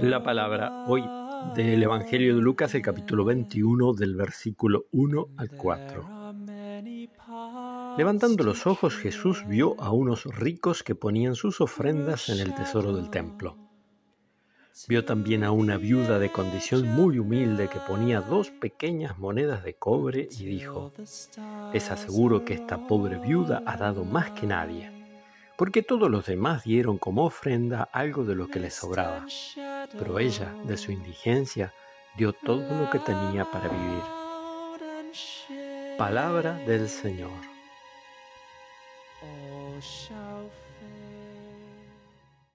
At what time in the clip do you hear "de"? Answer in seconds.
2.34-2.40, 16.18-16.32, 19.62-19.74, 28.24-28.34, 30.64-30.76